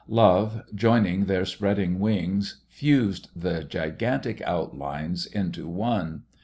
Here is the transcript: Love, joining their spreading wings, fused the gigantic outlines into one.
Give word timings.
Love, 0.07 0.63
joining 0.73 1.25
their 1.25 1.45
spreading 1.45 1.99
wings, 1.99 2.63
fused 2.67 3.29
the 3.35 3.63
gigantic 3.63 4.41
outlines 4.47 5.27
into 5.27 5.67
one. 5.67 6.23